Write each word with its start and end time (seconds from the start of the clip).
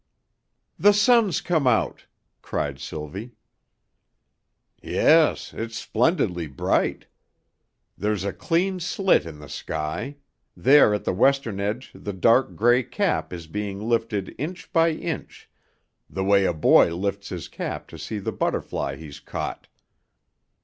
"The 0.79 0.93
sun's 0.93 1.41
come 1.41 1.67
out," 1.67 2.07
cried 2.41 2.79
Sylvie. 2.79 3.33
"Yes, 4.81 5.53
it's 5.53 5.77
splendidly 5.77 6.47
bright. 6.47 7.05
There's 7.95 8.23
a 8.23 8.33
clean 8.33 8.79
slit 8.79 9.27
in 9.27 9.37
the 9.37 9.47
sky; 9.47 10.15
there 10.57 10.91
at 10.95 11.03
the 11.03 11.13
western 11.13 11.59
edge 11.59 11.91
the 11.93 12.13
dark 12.13 12.55
gray 12.55 12.81
cap 12.81 13.31
is 13.31 13.45
being 13.45 13.79
lifted 13.79 14.33
inch 14.39 14.73
by 14.73 14.89
inch, 14.89 15.51
the 16.09 16.23
way 16.23 16.45
a 16.45 16.53
boy 16.55 16.95
lifts 16.95 17.29
his 17.29 17.47
cap 17.47 17.87
to 17.89 17.99
see 17.99 18.17
the 18.17 18.31
butterfly 18.31 18.95
he's 18.95 19.19
caught. 19.19 19.67